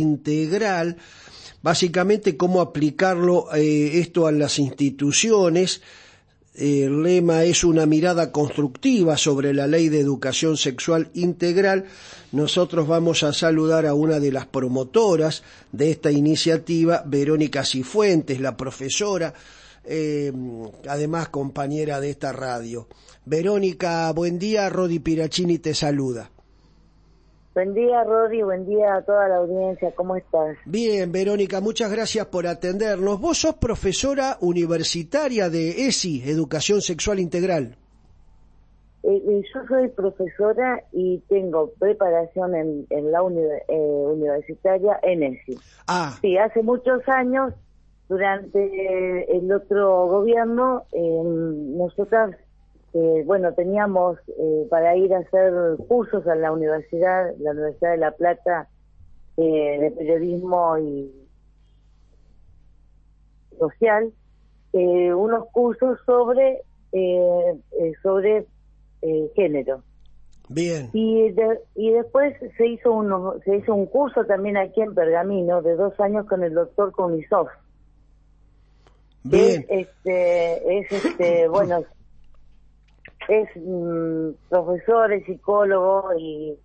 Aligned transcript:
Integral, 0.00 0.96
básicamente 1.62 2.36
cómo 2.36 2.60
aplicarlo 2.60 3.54
eh, 3.54 3.98
esto 4.00 4.26
a 4.26 4.32
las 4.32 4.58
instituciones 4.58 5.82
el 6.60 7.02
lema 7.02 7.44
es 7.44 7.62
una 7.64 7.86
mirada 7.86 8.32
constructiva 8.32 9.16
sobre 9.16 9.54
la 9.54 9.66
ley 9.66 9.88
de 9.88 10.00
educación 10.00 10.56
sexual 10.56 11.10
integral. 11.14 11.86
Nosotros 12.32 12.88
vamos 12.88 13.22
a 13.22 13.32
saludar 13.32 13.86
a 13.86 13.94
una 13.94 14.18
de 14.18 14.32
las 14.32 14.46
promotoras 14.46 15.42
de 15.72 15.90
esta 15.90 16.10
iniciativa, 16.10 17.02
Verónica 17.06 17.64
Cifuentes, 17.64 18.40
la 18.40 18.56
profesora, 18.56 19.32
eh, 19.84 20.32
además 20.88 21.28
compañera 21.28 22.00
de 22.00 22.10
esta 22.10 22.32
radio. 22.32 22.88
Verónica, 23.24 24.10
buen 24.12 24.38
día, 24.38 24.68
Rodi 24.68 24.98
Piracini 24.98 25.58
te 25.58 25.74
saluda. 25.74 26.30
Buen 27.60 27.74
día, 27.74 28.02
Rodi, 28.04 28.40
buen 28.40 28.64
día 28.64 28.94
a 28.94 29.02
toda 29.02 29.28
la 29.28 29.36
audiencia, 29.36 29.92
¿cómo 29.94 30.16
estás? 30.16 30.56
Bien, 30.64 31.12
Verónica, 31.12 31.60
muchas 31.60 31.92
gracias 31.92 32.24
por 32.24 32.46
atendernos. 32.46 33.20
Vos 33.20 33.36
sos 33.36 33.56
profesora 33.56 34.38
universitaria 34.40 35.50
de 35.50 35.86
ESI, 35.86 36.22
Educación 36.24 36.80
Sexual 36.80 37.20
Integral. 37.20 37.76
Eh, 39.02 39.08
eh, 39.14 39.42
yo 39.52 39.60
soy 39.68 39.88
profesora 39.88 40.82
y 40.90 41.18
tengo 41.28 41.70
preparación 41.78 42.54
en, 42.54 42.86
la 43.12 43.18
eh, 43.18 43.76
universitaria 43.76 44.98
en 45.02 45.22
ESI. 45.22 45.58
Ah. 45.86 46.16
Sí, 46.22 46.38
hace 46.38 46.62
muchos 46.62 47.06
años, 47.10 47.52
durante 48.08 49.36
el 49.36 49.52
otro 49.52 50.06
gobierno, 50.06 50.84
nosotras 50.94 52.34
eh, 52.92 53.22
bueno, 53.24 53.52
teníamos 53.54 54.18
eh, 54.28 54.66
para 54.68 54.96
ir 54.96 55.14
a 55.14 55.18
hacer 55.18 55.52
cursos 55.86 56.26
en 56.26 56.40
la 56.40 56.50
universidad, 56.50 57.32
la 57.38 57.52
Universidad 57.52 57.92
de 57.92 57.96
La 57.98 58.10
Plata, 58.12 58.68
eh, 59.36 59.78
de 59.80 59.90
periodismo 59.92 60.76
y 60.78 61.12
social, 63.58 64.12
unos 64.72 65.46
cursos 65.52 65.98
sobre 66.06 66.62
sobre 68.02 68.46
género. 69.34 69.82
Bien. 70.48 70.90
Y, 70.92 71.34
y 71.74 71.90
después 71.92 72.36
se 72.56 72.66
hizo 72.66 72.92
uno, 72.92 73.34
se 73.44 73.56
hizo 73.56 73.74
un 73.74 73.86
curso 73.86 74.24
también 74.24 74.56
aquí 74.56 74.80
en 74.80 74.94
Pergamino 74.94 75.60
de 75.62 75.74
dos 75.76 75.98
años 76.00 76.26
con 76.26 76.42
el 76.42 76.54
doctor 76.54 76.92
Comisov. 76.92 77.48
Bien. 79.22 79.66
este, 79.68 80.78
es 80.78 80.92
este, 80.92 81.48
bueno, 81.48 81.84
es 83.30 83.48
mm, 83.54 84.30
profesor, 84.48 85.12
es 85.12 85.24
psicólogo 85.24 86.10
y, 86.18 86.58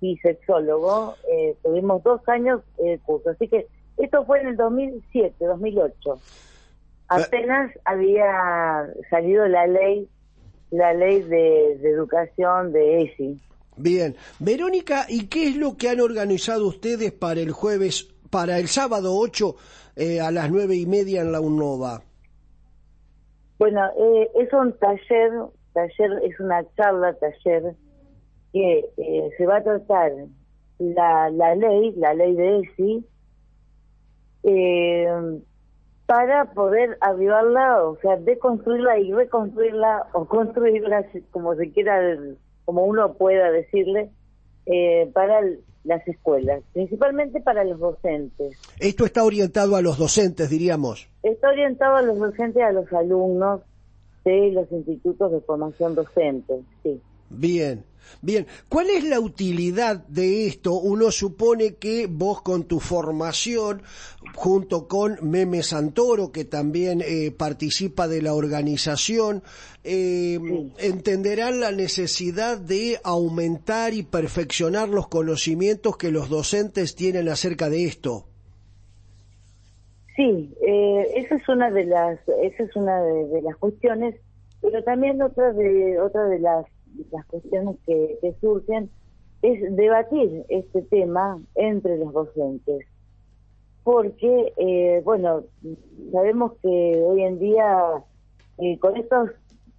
y 0.00 0.16
sexólogo. 0.18 1.14
Eh, 1.30 1.54
tuvimos 1.62 2.02
dos 2.02 2.26
años 2.28 2.62
de 2.78 2.98
curso. 3.00 3.30
Así 3.30 3.46
que 3.46 3.66
esto 3.98 4.24
fue 4.24 4.40
en 4.40 4.48
el 4.48 4.56
2007, 4.56 5.44
2008. 5.44 6.18
Apenas 7.08 7.72
había 7.84 8.88
salido 9.10 9.46
la 9.46 9.66
ley, 9.66 10.08
la 10.70 10.94
ley 10.94 11.22
de, 11.22 11.74
educación 11.74 12.72
de 12.72 13.02
ESI. 13.02 13.40
Bien. 13.76 14.16
Verónica, 14.38 15.04
¿y 15.08 15.26
qué 15.26 15.48
es 15.48 15.56
lo 15.56 15.76
que 15.76 15.90
han 15.90 16.00
organizado 16.00 16.66
ustedes 16.66 17.12
para 17.12 17.40
el 17.40 17.52
jueves, 17.52 18.08
para 18.30 18.58
el 18.58 18.68
sábado 18.68 19.14
8 19.14 19.54
eh, 19.96 20.20
a 20.20 20.30
las 20.30 20.50
nueve 20.50 20.76
y 20.76 20.86
media 20.86 21.20
en 21.20 21.32
la 21.32 21.40
UNOVA? 21.40 22.02
Bueno, 23.58 23.80
eh, 23.98 24.30
es 24.40 24.52
un 24.52 24.72
taller 24.78 25.32
taller 25.76 26.22
es 26.24 26.40
una 26.40 26.64
charla, 26.74 27.14
taller, 27.14 27.74
que 28.52 28.78
eh, 28.96 29.30
se 29.36 29.46
va 29.46 29.58
a 29.58 29.62
tratar 29.62 30.12
la, 30.78 31.30
la 31.30 31.54
ley, 31.54 31.92
la 31.96 32.14
ley 32.14 32.34
de 32.34 32.60
ESI, 32.60 33.06
eh, 34.44 35.40
para 36.06 36.52
poder 36.54 36.96
avivarla, 37.00 37.84
o 37.84 37.98
sea, 38.00 38.16
deconstruirla 38.16 38.98
y 38.98 39.12
reconstruirla, 39.12 40.06
o 40.14 40.24
construirla, 40.26 41.04
como 41.30 41.54
se 41.56 41.70
quiera, 41.72 42.00
como 42.64 42.84
uno 42.84 43.14
pueda 43.14 43.50
decirle, 43.50 44.10
eh, 44.64 45.10
para 45.12 45.40
las 45.84 46.06
escuelas, 46.08 46.62
principalmente 46.72 47.40
para 47.40 47.64
los 47.64 47.78
docentes. 47.78 48.58
Esto 48.80 49.04
está 49.04 49.24
orientado 49.24 49.76
a 49.76 49.82
los 49.82 49.98
docentes, 49.98 50.48
diríamos. 50.48 51.08
Está 51.22 51.48
orientado 51.48 51.96
a 51.96 52.02
los 52.02 52.18
docentes, 52.18 52.62
a 52.62 52.72
los 52.72 52.90
alumnos, 52.92 53.60
de 54.30 54.52
los 54.52 54.70
institutos 54.72 55.32
de 55.32 55.40
formación 55.40 55.94
docente, 55.94 56.54
sí. 56.82 57.00
Bien, 57.28 57.84
bien. 58.22 58.46
¿Cuál 58.68 58.90
es 58.90 59.04
la 59.04 59.18
utilidad 59.18 60.06
de 60.06 60.46
esto? 60.46 60.74
Uno 60.74 61.10
supone 61.10 61.74
que 61.74 62.06
vos 62.06 62.42
con 62.42 62.64
tu 62.64 62.78
formación, 62.78 63.82
junto 64.34 64.86
con 64.86 65.18
Meme 65.22 65.62
Santoro, 65.62 66.30
que 66.30 66.44
también 66.44 67.02
eh, 67.04 67.32
participa 67.32 68.06
de 68.06 68.22
la 68.22 68.34
organización, 68.34 69.42
eh, 69.82 70.38
entenderán 70.78 71.60
la 71.60 71.72
necesidad 71.72 72.58
de 72.58 73.00
aumentar 73.02 73.92
y 73.92 74.04
perfeccionar 74.04 74.88
los 74.88 75.08
conocimientos 75.08 75.96
que 75.96 76.10
los 76.10 76.28
docentes 76.28 76.94
tienen 76.94 77.28
acerca 77.28 77.68
de 77.68 77.86
esto. 77.86 78.26
Sí, 80.16 80.50
eh, 80.62 81.12
esa 81.14 81.34
es 81.34 81.46
una 81.46 81.70
de 81.70 81.84
las, 81.84 82.18
esa 82.42 82.62
es 82.62 82.74
una 82.74 83.02
de, 83.02 83.42
las 83.42 83.54
cuestiones, 83.56 84.14
pero 84.62 84.82
también 84.82 85.20
otra 85.20 85.52
de 85.52 86.00
otra 86.00 86.24
de 86.24 86.38
las, 86.38 86.64
cuestiones 87.26 87.76
que, 87.86 88.34
surgen 88.40 88.90
es 89.42 89.76
debatir 89.76 90.46
este 90.48 90.80
tema 90.82 91.38
entre 91.54 91.98
los 91.98 92.14
docentes, 92.14 92.86
porque 93.84 94.54
eh, 94.56 95.02
bueno 95.04 95.44
sabemos 96.10 96.52
que 96.62 97.02
hoy 97.04 97.22
en 97.22 97.38
día 97.38 98.02
eh, 98.56 98.78
con 98.78 98.96
estos 98.96 99.30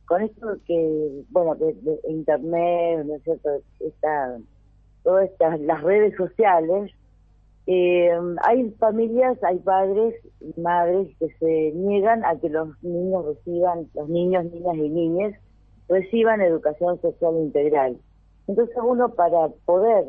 con 0.05 0.21
esto 0.21 0.55
que 0.67 1.23
bueno 1.31 1.55
de, 1.55 1.75
internet, 2.09 3.05
¿no 3.07 3.15
es 3.15 3.23
cierto? 3.23 3.49
Está, 3.79 4.37
todas 5.01 5.31
estas 5.31 5.59
las 5.61 5.81
redes 5.81 6.15
sociales 6.15 6.91
eh, 7.69 8.09
hay 8.43 8.71
familias, 8.79 9.37
hay 9.43 9.59
padres 9.59 10.15
madres 10.55 11.09
que 11.19 11.27
se 11.37 11.71
niegan 11.75 12.23
a 12.23 12.39
que 12.39 12.47
los 12.47 12.69
niños 12.81 13.25
reciban, 13.25 13.89
los 13.93 14.07
niños, 14.07 14.45
niñas 14.45 14.75
y 14.77 14.89
niñas, 14.89 15.33
reciban 15.89 16.39
educación 16.39 17.01
sexual 17.01 17.35
integral. 17.35 17.97
Entonces 18.47 18.73
uno 18.81 19.09
para 19.09 19.49
poder 19.65 20.05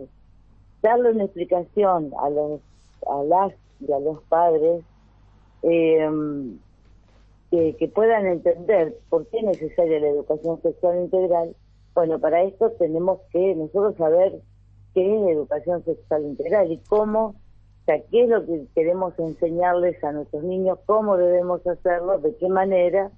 darle 0.83 1.11
una 1.11 1.25
explicación 1.25 2.13
a 2.23 2.31
los 2.31 2.61
a 3.09 3.23
las 3.25 3.53
y 3.81 3.93
a 3.93 3.99
los 3.99 4.23
padres 4.25 4.85
eh, 5.63 6.09
que, 7.51 7.75
que, 7.77 7.89
puedan 7.89 8.27
entender 8.27 8.97
por 9.09 9.27
qué 9.29 9.39
es 9.39 9.45
necesaria 9.45 9.99
la 9.99 10.09
educación 10.09 10.63
sexual 10.63 11.01
integral, 11.01 11.57
bueno, 11.95 12.21
para 12.21 12.43
esto 12.43 12.71
tenemos 12.79 13.19
que 13.33 13.57
nosotros 13.57 13.97
saber 13.97 14.41
qué 14.95 15.17
es 15.17 15.29
educación 15.31 15.85
sexual 15.85 16.25
integral 16.25 16.71
y 16.71 16.79
cómo 16.89 17.35
sea, 17.89 18.03
qué 18.11 18.25
es 18.25 18.29
lo 18.29 18.45
que 18.45 18.67
queremos 18.75 19.19
enseñarles 19.19 20.03
a 20.05 20.13
nuestros 20.13 20.45
niños, 20.45 20.79
cómo 20.85 21.17
debemos 21.17 21.67
hacerlo, 21.67 22.19
de 22.19 22.37
qué 22.37 22.49
manera 22.49 23.11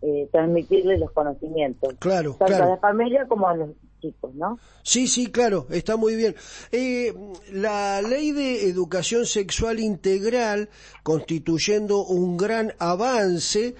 eh, 0.00 0.28
transmitirles 0.32 1.00
los 1.00 1.10
conocimientos. 1.12 1.94
Claro, 1.98 2.34
tanto 2.38 2.62
a 2.62 2.66
la 2.66 2.76
familia 2.78 3.26
como 3.28 3.46
a 3.48 3.56
los 3.56 3.70
chicos, 4.00 4.34
¿no? 4.34 4.58
Sí, 4.82 5.08
sí, 5.08 5.28
claro, 5.28 5.66
está 5.70 5.96
muy 5.96 6.16
bien. 6.16 6.34
Eh, 6.72 7.14
la 7.52 8.02
ley 8.02 8.32
de 8.32 8.68
educación 8.68 9.26
sexual 9.26 9.80
integral, 9.80 10.68
constituyendo 11.02 12.04
un 12.04 12.36
gran 12.36 12.74
avance, 12.78 13.74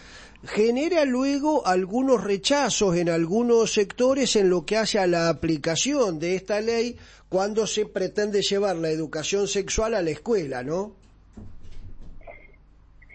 genera 0.44 1.04
luego 1.04 1.66
algunos 1.66 2.22
rechazos 2.22 2.96
en 2.96 3.08
algunos 3.08 3.72
sectores 3.72 4.36
en 4.36 4.50
lo 4.50 4.64
que 4.64 4.76
hace 4.76 4.98
a 4.98 5.06
la 5.06 5.28
aplicación 5.28 6.18
de 6.18 6.36
esta 6.36 6.60
ley 6.60 6.96
cuando 7.28 7.66
se 7.66 7.86
pretende 7.86 8.42
llevar 8.42 8.76
la 8.76 8.90
educación 8.90 9.48
sexual 9.48 9.94
a 9.94 10.02
la 10.02 10.10
escuela, 10.10 10.62
¿no? 10.62 11.05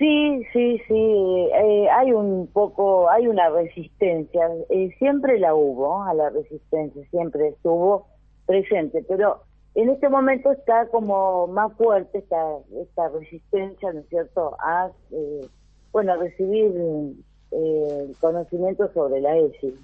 Sí, 0.02 0.44
sí, 0.52 0.82
sí, 0.88 0.96
eh, 1.54 1.88
hay 1.92 2.12
un 2.12 2.48
poco, 2.48 3.08
hay 3.08 3.28
una 3.28 3.50
resistencia, 3.52 4.50
eh, 4.72 4.90
siempre 4.98 5.38
la 5.38 5.54
hubo, 5.54 6.02
a 6.02 6.16
la 6.16 6.32
resistencia, 6.32 7.08
siempre 7.12 7.50
estuvo 7.50 8.08
presente, 8.48 9.06
pero 9.08 9.44
en 9.76 9.92
este 9.92 10.10
momento 10.10 10.52
está 10.54 10.88
como 10.88 11.46
más 11.46 11.72
fuerte 11.74 12.18
esta, 12.18 12.42
esta 12.82 13.10
resistencia, 13.10 13.94
¿no 13.94 14.00
es 14.00 14.10
cierto?, 14.10 14.58
a, 14.60 14.90
eh, 15.12 15.48
bueno, 15.92 16.14
a 16.14 16.16
recibir 16.16 16.74
eh, 17.52 18.12
conocimiento 18.20 18.92
sobre 18.94 19.22
la 19.22 19.38
ESI. 19.38 19.76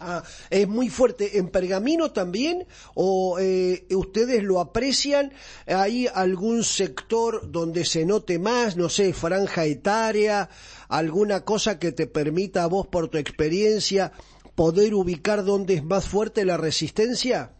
Ah, 0.00 0.22
es 0.50 0.68
muy 0.68 0.88
fuerte. 0.88 1.38
¿En 1.38 1.48
Pergamino 1.48 2.12
también? 2.12 2.66
¿O 2.94 3.38
eh, 3.38 3.86
ustedes 3.94 4.42
lo 4.42 4.60
aprecian? 4.60 5.32
¿Hay 5.66 6.06
algún 6.12 6.62
sector 6.64 7.50
donde 7.50 7.84
se 7.84 8.04
note 8.04 8.38
más? 8.38 8.76
No 8.76 8.88
sé, 8.88 9.12
franja 9.12 9.64
etaria, 9.64 10.48
alguna 10.88 11.44
cosa 11.44 11.78
que 11.78 11.92
te 11.92 12.06
permita 12.06 12.64
a 12.64 12.66
vos, 12.66 12.86
por 12.86 13.08
tu 13.08 13.18
experiencia, 13.18 14.12
poder 14.54 14.94
ubicar 14.94 15.44
dónde 15.44 15.74
es 15.74 15.84
más 15.84 16.08
fuerte 16.08 16.44
la 16.44 16.56
resistencia? 16.56 17.52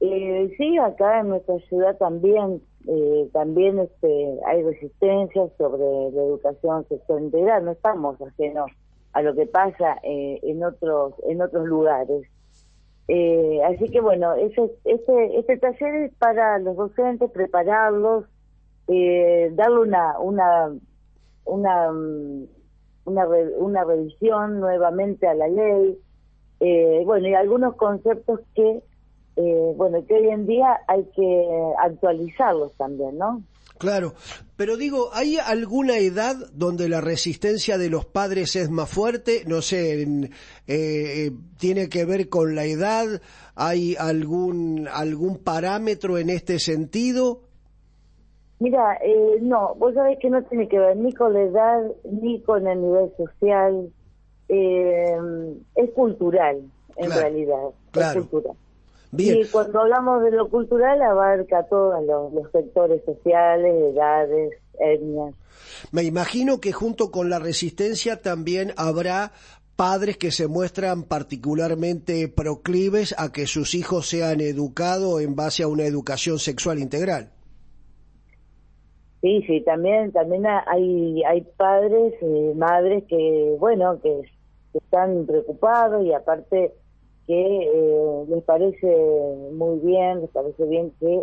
Eh, 0.00 0.54
sí, 0.56 0.78
acá 0.78 1.20
en 1.20 1.30
nuestra 1.30 1.58
ciudad 1.68 1.96
también 1.96 2.62
eh, 2.86 3.28
también 3.34 3.78
este, 3.80 4.38
hay 4.46 4.62
resistencia 4.62 5.42
sobre 5.58 6.10
la 6.12 6.22
educación 6.22 6.86
sexual 6.88 7.24
integral. 7.24 7.64
No 7.66 7.72
estamos 7.72 8.20
ajenos 8.22 8.70
a 9.18 9.22
lo 9.22 9.34
que 9.34 9.46
pasa 9.46 9.98
eh, 10.04 10.38
en 10.44 10.62
otros 10.62 11.14
en 11.28 11.42
otros 11.42 11.66
lugares. 11.66 12.22
Eh, 13.08 13.60
así 13.64 13.88
que 13.90 14.00
bueno, 14.00 14.34
ese, 14.34 14.70
este, 14.84 15.38
este 15.38 15.56
taller 15.56 15.94
es 16.04 16.14
para 16.16 16.58
los 16.60 16.76
docentes 16.76 17.28
prepararlos, 17.32 18.26
eh, 18.86 19.50
darle 19.54 19.80
una 19.80 20.20
una 20.20 20.72
una 21.44 21.90
mm, 21.90 22.46
una, 23.06 23.26
una 23.58 23.84
revisión 23.84 24.60
nuevamente 24.60 25.26
a 25.26 25.34
la 25.34 25.48
ley, 25.48 25.98
eh, 26.60 27.02
bueno 27.04 27.26
y 27.26 27.34
algunos 27.34 27.74
conceptos 27.74 28.40
que 28.54 28.82
eh, 29.34 29.72
bueno 29.76 30.04
que 30.06 30.14
hoy 30.14 30.28
en 30.28 30.46
día 30.46 30.78
hay 30.86 31.04
que 31.16 31.72
actualizarlos 31.82 32.72
también, 32.76 33.18
¿no? 33.18 33.42
Claro, 33.78 34.14
pero 34.56 34.76
digo, 34.76 35.10
¿hay 35.12 35.38
alguna 35.38 35.98
edad 35.98 36.34
donde 36.52 36.88
la 36.88 37.00
resistencia 37.00 37.78
de 37.78 37.88
los 37.88 38.06
padres 38.06 38.56
es 38.56 38.70
más 38.70 38.90
fuerte? 38.90 39.44
No 39.46 39.62
sé, 39.62 40.04
eh, 40.66 41.30
¿tiene 41.58 41.88
que 41.88 42.04
ver 42.04 42.28
con 42.28 42.56
la 42.56 42.64
edad? 42.64 43.06
¿Hay 43.54 43.94
algún, 43.96 44.88
algún 44.92 45.38
parámetro 45.38 46.18
en 46.18 46.30
este 46.30 46.58
sentido? 46.58 47.42
Mira, 48.58 48.98
eh, 49.04 49.38
no, 49.40 49.76
vos 49.76 49.94
sabés 49.94 50.18
que 50.18 50.28
no 50.28 50.42
tiene 50.42 50.68
que 50.68 50.78
ver 50.78 50.96
ni 50.96 51.12
con 51.12 51.32
la 51.32 51.42
edad 51.42 51.80
ni 52.10 52.40
con 52.42 52.66
el 52.66 52.82
nivel 52.82 53.12
social. 53.16 53.92
Eh, 54.48 55.16
es 55.76 55.90
cultural, 55.90 56.62
en 56.96 57.10
realidad. 57.10 57.68
Claro. 57.92 58.20
Es 58.20 58.26
cultural. 58.26 58.56
Y 59.16 59.44
cuando 59.46 59.80
hablamos 59.80 60.22
de 60.22 60.32
lo 60.32 60.48
cultural 60.48 61.00
abarca 61.00 61.64
todos 61.64 62.04
los, 62.04 62.50
sectores 62.52 63.02
sociales, 63.04 63.94
edades, 63.94 64.52
etnias. 64.78 65.34
Me 65.92 66.02
imagino 66.02 66.60
que 66.60 66.72
junto 66.72 67.10
con 67.10 67.30
la 67.30 67.38
resistencia 67.38 68.20
también 68.20 68.72
habrá 68.76 69.32
padres 69.76 70.18
que 70.18 70.30
se 70.30 70.46
muestran 70.46 71.04
particularmente 71.04 72.28
proclives 72.28 73.14
a 73.16 73.32
que 73.32 73.46
sus 73.46 73.74
hijos 73.74 74.08
sean 74.08 74.40
educados 74.40 75.22
en 75.22 75.36
base 75.36 75.62
a 75.62 75.68
una 75.68 75.84
educación 75.84 76.38
sexual 76.38 76.78
integral. 76.78 77.30
Sí, 79.22 79.42
sí, 79.46 79.62
también 79.62 80.12
también 80.12 80.44
hay 80.46 81.22
hay 81.24 81.40
padres, 81.56 82.14
y 82.20 82.54
madres 82.56 83.04
que 83.08 83.56
bueno 83.58 84.00
que 84.00 84.22
están 84.74 85.26
preocupados 85.26 86.04
y 86.04 86.12
aparte 86.12 86.74
que 87.28 87.34
eh, 87.36 88.24
les 88.28 88.42
parece 88.42 88.86
muy 89.52 89.78
bien, 89.80 90.22
les 90.22 90.30
parece 90.30 90.64
bien 90.64 90.90
que, 90.98 91.22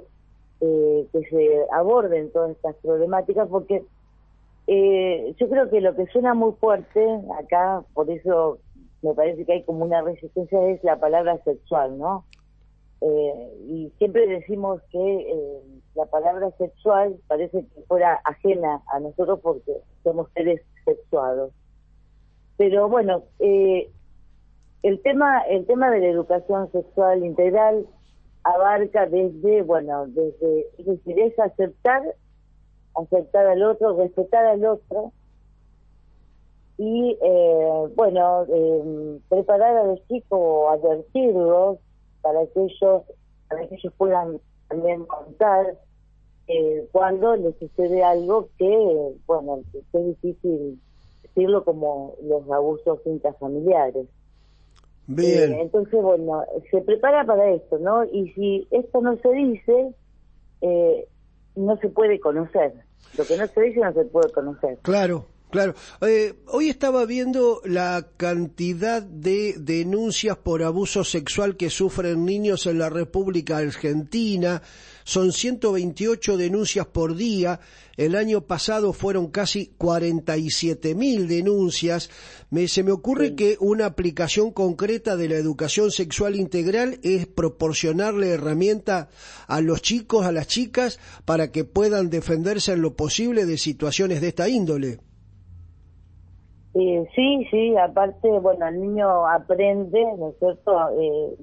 eh, 0.62 1.07
que 1.12 1.22
se 1.30 1.66
aborden 1.74 2.31
todas 2.31 2.52
estas 2.52 2.75
problemáticas, 2.75 3.50
porque 3.50 3.84
eh, 4.68 5.36
yo 5.38 5.50
creo 5.50 5.69
que 5.72 5.81
lo 5.81 5.96
que 5.96 6.06
suena 6.07 6.36
muy 6.36 6.54
fuerte 6.54 7.04
acá, 7.40 7.84
por 7.96 8.10
eso 8.12 8.60
me 9.02 9.16
parece 9.16 9.46
que 9.46 9.54
hay 9.54 9.63
como 9.63 9.84
una 9.84 10.04
resistencia, 10.04 10.69
es 10.69 10.84
la 10.84 11.00
palabra 11.00 11.38
sexual, 11.44 11.98
¿no? 11.98 12.24
y 13.68 13.92
siempre 14.00 14.25
decimos 14.25 14.81
que 14.90 15.62
la 15.94 16.06
palabra 16.06 16.50
sexual 16.58 17.16
parece 17.28 17.63
que 17.63 17.81
fuera 17.84 18.19
ajena 18.24 18.81
a 18.92 19.00
nosotros 19.00 19.42
porque 19.44 19.74
somos 20.04 20.28
seres 20.34 20.62
sexuados. 20.86 21.51
Pero 22.58 22.88
bueno, 22.90 23.24
eh, 23.40 23.90
el 24.83 25.01
tema 25.01 25.42
el 25.50 25.66
tema 25.66 25.89
de 25.92 26.01
la 26.01 26.07
educación 26.07 26.72
sexual 26.72 27.24
integral 27.25 27.86
abarca 28.44 29.07
desde 29.07 29.63
bueno 29.63 30.06
desde 30.07 30.68
es 30.77 30.86
decir 30.86 31.19
es 31.19 31.39
aceptar 31.39 32.04
aceptar 32.95 33.48
al 33.48 33.63
otro 33.63 33.98
respetar 33.98 34.45
al 34.45 34.66
otro 34.66 35.12
y 36.77 37.18
eh, 37.22 37.88
bueno 37.95 38.45
eh, 38.48 39.19
preparar 39.30 39.77
a 39.77 39.83
los 39.86 40.07
chicos 40.07 40.72
advertirlos 40.74 41.80
para 42.22 42.45
que 42.48 42.62
ellos 42.63 43.04
para 43.50 43.68
que 43.68 43.75
ellos 43.75 43.94
puedan 43.98 44.39
también 44.68 45.06
contar 45.06 45.77
eh, 46.48 46.88
cuando 46.92 47.36
les 47.36 47.57
sucede 47.57 48.04
algo 48.04 48.50
que 48.57 49.16
bueno 49.25 49.62
que 49.72 49.98
es 49.98 50.06
difícil 50.22 50.80
decirlo 51.24 51.63
como 51.63 52.13
los 52.22 52.50
abusos 52.51 53.00
intrafamiliares 53.06 54.07
Bien. 55.07 55.54
Eh, 55.54 55.62
entonces, 55.62 56.02
bueno, 56.02 56.44
se 56.72 56.81
prepara 56.81 57.25
para 57.25 57.52
esto, 57.52 57.78
¿no? 57.80 58.04
Y 58.06 58.31
si 58.34 58.68
esto 58.72 59.02
no 59.02 59.18
se 59.18 59.31
dice, 59.31 59.94
eh, 60.62 61.07
no 61.56 61.78
se 61.78 61.90
puede 61.90 62.19
conocer. 62.19 62.74
Lo 63.18 63.25
que 63.25 63.38
no 63.38 63.48
se 63.48 63.62
dice 63.62 63.80
no 63.80 63.94
se 63.94 64.06
puede 64.06 64.31
conocer. 64.31 64.78
Claro, 64.81 65.28
Claro, 65.51 65.75
eh, 66.01 66.33
hoy 66.47 66.69
estaba 66.69 67.06
viendo 67.06 67.62
la 67.63 68.09
cantidad 68.18 69.01
de 69.01 69.56
denuncias 69.57 70.36
por 70.38 70.63
abuso 70.63 71.03
sexual 71.03 71.56
que 71.56 71.69
sufren 71.69 72.25
niños 72.25 72.65
en 72.65 72.80
la 72.80 72.89
República 72.89 73.57
Argentina. 73.57 74.62
Son 75.06 75.31
128 75.31 76.36
denuncias 76.36 76.88
por 76.88 77.15
día. 77.15 77.59
El 77.95 78.15
año 78.15 78.42
pasado 78.42 78.92
fueron 78.92 79.27
casi 79.27 79.71
47 79.77 80.95
mil 80.95 81.27
denuncias. 81.27 82.09
Me, 82.50 82.68
se 82.68 82.83
me 82.83 82.91
ocurre 82.91 83.36
que 83.36 83.56
una 83.59 83.86
aplicación 83.86 84.51
concreta 84.51 85.15
de 85.15 85.30
la 85.30 85.36
educación 85.36 85.91
sexual 85.91 86.36
integral 86.36 87.00
es 87.03 87.27
proporcionarle 87.27 88.30
herramienta 88.31 89.09
a 89.48 89.62
los 89.62 89.81
chicos, 89.81 90.25
a 90.25 90.31
las 90.31 90.48
chicas, 90.48 91.00
para 91.24 91.51
que 91.51 91.63
puedan 91.63 92.09
defenderse 92.09 92.74
en 92.74 92.81
lo 92.81 92.96
posible 92.96 93.46
de 93.46 93.58
situaciones 93.60 94.22
de 94.22 94.27
esta 94.29 94.50
índole. 94.50 95.04
Eh, 96.77 97.08
sí, 97.15 97.48
sí, 97.50 97.77
aparte, 97.77 98.27
bueno, 98.39 98.67
el 98.67 98.82
niño 98.82 99.25
aprende, 99.25 100.03
¿no 100.17 100.29
es 100.29 100.39
cierto? 100.39 100.89
Eh, 101.00 101.38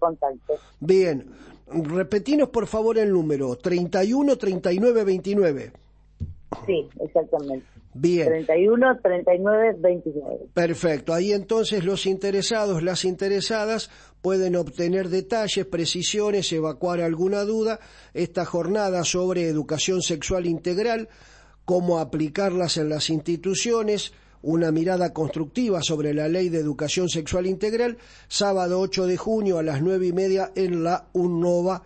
Bien, 0.78 1.26
repetinos 1.66 2.48
por 2.50 2.66
favor 2.66 2.98
el 2.98 3.12
número, 3.12 3.56
31 3.56 4.36
39 4.36 5.04
29. 5.04 5.72
Sí, 6.66 6.88
exactamente. 7.00 7.64
Bien. 7.92 8.28
31 8.28 9.00
39 9.02 9.76
29. 9.78 10.38
Perfecto. 10.54 11.12
Ahí 11.12 11.32
entonces 11.32 11.84
los 11.84 12.06
interesados, 12.06 12.82
las 12.82 13.04
interesadas 13.04 13.90
pueden 14.22 14.54
obtener 14.54 15.08
detalles, 15.08 15.66
precisiones, 15.66 16.52
evacuar 16.52 17.00
alguna 17.00 17.42
duda. 17.42 17.80
Esta 18.14 18.44
jornada 18.44 19.04
sobre 19.04 19.48
educación 19.48 20.02
sexual 20.02 20.46
integral, 20.46 21.08
cómo 21.64 21.98
aplicarlas 21.98 22.76
en 22.76 22.88
las 22.90 23.10
instituciones, 23.10 24.12
una 24.42 24.70
mirada 24.72 25.12
constructiva 25.12 25.82
sobre 25.82 26.14
la 26.14 26.28
ley 26.28 26.48
de 26.48 26.58
educación 26.58 27.08
sexual 27.08 27.46
integral, 27.46 27.98
sábado 28.28 28.80
8 28.80 29.06
de 29.06 29.16
junio 29.16 29.58
a 29.58 29.62
las 29.62 29.82
nueve 29.82 30.06
y 30.06 30.12
media 30.12 30.50
en 30.54 30.82
la 30.82 31.06
UNOVA 31.12 31.82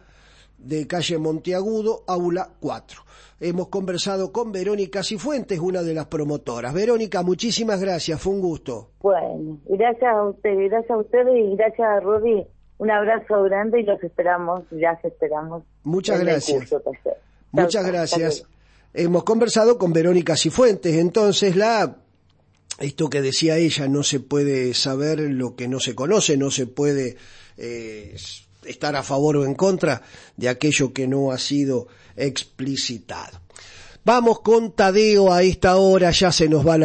de 0.59 0.87
calle 0.87 1.19
Monteagudo, 1.19 2.05
aula 2.07 2.49
4. 2.61 3.03
Hemos 3.41 3.69
conversado 3.69 4.33
con 4.33 4.53
Verónica 4.53 5.03
Cifuentes, 5.03 5.59
una 5.59 5.83
de 5.83 5.93
las 5.93 6.07
promotoras. 6.07 6.73
Verónica, 6.73 7.23
muchísimas 7.23 7.81
gracias, 7.81 8.21
fue 8.21 8.33
un 8.33 8.41
gusto. 8.41 8.91
Bueno, 9.01 9.59
gracias 9.67 10.15
a 10.15 10.23
ustedes, 10.23 10.71
gracias 10.71 10.91
a 10.91 10.97
ustedes 10.97 11.35
y 11.37 11.57
gracias 11.57 11.89
a 11.89 12.01
Rudy. 12.01 12.47
Un 12.79 12.91
abrazo 12.91 13.43
grande 13.43 13.81
y 13.81 13.83
los 13.85 14.03
esperamos, 14.03 14.65
ya 14.71 14.99
esperamos. 15.03 15.63
Muchas 15.83 16.21
gracias. 16.21 16.75
Muchas 17.51 17.87
gracias. 17.87 18.49
Hemos 18.93 19.25
conversado 19.25 19.79
con 19.79 19.93
Verónica 19.93 20.37
Cifuentes, 20.37 20.95
entonces 20.97 21.57
la 21.57 21.97
esto 22.79 23.09
que 23.09 23.23
decía 23.23 23.57
ella, 23.57 23.89
no 23.89 24.03
se 24.03 24.21
puede 24.21 24.75
saber 24.75 25.21
lo 25.21 25.55
que 25.55 25.69
no 25.69 25.81
se 25.81 25.95
conoce, 25.95 26.37
no 26.37 26.51
se 26.51 26.67
puede 26.67 27.17
eh, 27.57 28.17
estar 28.65 28.97
a 28.97 29.03
favor 29.03 29.37
o 29.37 29.45
en 29.45 29.55
contra 29.55 30.03
de 30.37 30.49
aquello 30.49 30.93
que 30.93 31.07
no 31.07 31.31
ha 31.31 31.39
sido 31.39 31.87
explicitado. 32.17 33.41
Vamos 34.05 34.41
con 34.41 34.73
Tadeo 34.73 35.33
a 35.33 35.43
esta 35.43 35.77
hora, 35.77 36.11
ya 36.11 36.31
se 36.31 36.47
nos 36.47 36.67
va 36.67 36.77
la 36.77 36.83